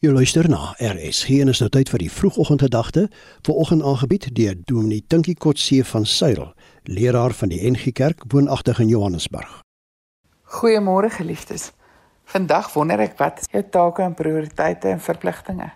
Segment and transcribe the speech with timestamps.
[0.00, 3.02] Jy luister na RSG en is nou tyd vir die vroegoggendgedagte,
[3.44, 6.46] vanoggend aangebied deur Dominee Tinkie Kotse van Suil,
[6.88, 9.50] leraar van die NG Kerk woonagtig in Johannesburg.
[10.56, 11.66] Goeiemôre geliefdes.
[12.32, 15.68] Vandag wonder ek wat jou take en prioriteite en verpligtinge.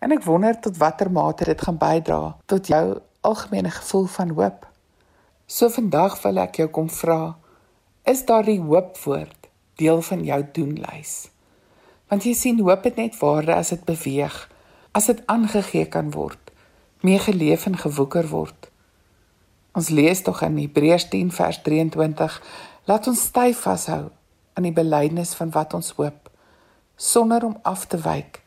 [0.00, 2.18] En ek wonder tot watter mate dit gaan bydra
[2.48, 2.82] tot jou
[3.20, 4.64] algemene gevoel van hoop.
[5.44, 7.36] So vandag wil ek jou kom vra,
[8.08, 11.33] is daardie hoopwoord deel van jou doenlys?
[12.08, 14.36] Want jy sien hoop het net waarde as dit beweeg,
[14.92, 16.52] as dit aangegee kan word,
[17.00, 18.70] mee geleef en gewoeker word.
[19.74, 22.36] Ons lees tog in Hebreërs 10 vers 23,
[22.86, 24.04] laat ons styf vashou
[24.54, 26.30] aan die belydenis van wat ons hoop,
[26.96, 28.40] sonder om af te wyk,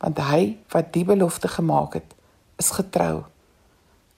[0.00, 2.14] want hy wat die belofte gemaak het,
[2.56, 3.24] is getrou.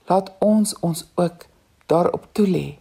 [0.07, 1.49] Laat ons ons ook
[1.91, 2.79] daarop toelê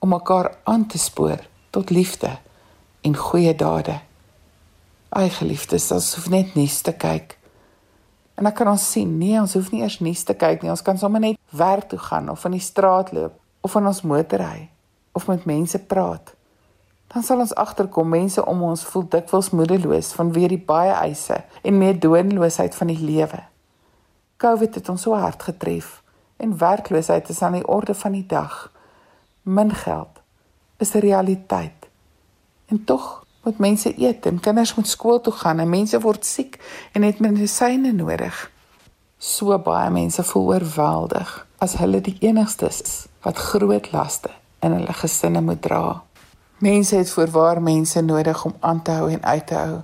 [0.00, 2.38] om mekaar aan te spoor tot liefde
[3.00, 4.00] en goeie dade.
[5.12, 7.34] Ai geliefdes, ons hoef net nuus te kyk.
[8.40, 10.70] En dan kan ons sien, nee, ons hoef nie eers nuus te kyk nie.
[10.72, 14.00] Ons kan sommer net werk toe gaan of in die straat loop of in ons
[14.08, 14.70] motor ry
[15.12, 16.32] of met mense praat.
[17.12, 21.76] Dan sal ons agterkom mense om ons voel dikwels moedeloos vanweë die baie eise en
[21.76, 23.42] meer doenloosheid van die lewe.
[24.40, 25.98] COVID het ons so hard getref
[26.40, 28.72] en werkloosheid is aan die orde van die dag.
[29.44, 30.24] Min geld
[30.80, 31.90] is 'n realiteit.
[32.72, 36.58] En tog moet mense eet en kinders moet skool toe gaan en mense word siek
[36.92, 38.50] en het medisyne nodig.
[39.18, 44.30] So baie mense voel oorweldig as hulle die enigstes is wat groot laste
[44.62, 46.02] in hulle gesinne moet dra.
[46.62, 49.80] Mense het voorwaar mense nodig om aan te hou en uit te hou.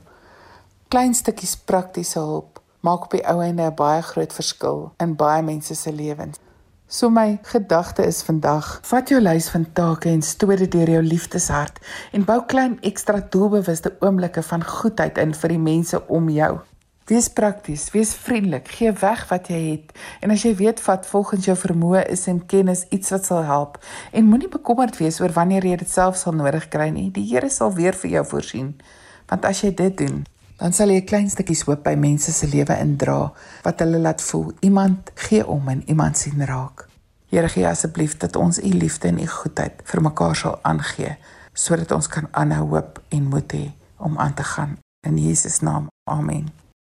[0.89, 5.43] Klein stukkies praktiese hulp maak op die ou einde 'n baie groot verskil in baie
[5.43, 6.39] mense se lewens.
[6.91, 11.03] So my gedagte is vandag, vat jou lys van take en stoot dit deur jou
[11.05, 11.77] liefdeshart
[12.17, 16.49] en bou klein ekstra doelbewuste oomblikke van goedheid in vir die mense om jou.
[17.13, 19.93] Wees prakties, wees vriendelik, gee weg wat jy het
[20.25, 23.77] en as jy weet wat volgens jou vermoë is en kennis iets wat sal help
[24.09, 27.11] en moenie bekommerd wees oor wanneer jy dit self sal nodig kry nie.
[27.13, 28.73] Die Here sal weer vir jou voorsien.
[29.29, 30.25] Want as jy dit doen,
[30.59, 33.19] dan sal jy klein stukkie hoop by mense se lewe indra
[33.65, 36.89] wat hulle laat voel iemand gee om en iemand sien raak.
[37.31, 41.17] Here gee asseblief dat ons u liefde en u goedheid vir mekaar sal aangee
[41.55, 45.91] sodat ons kan aanhou hoop en moed hê om aan te gaan in Jesus naam.
[46.11, 46.68] Amen.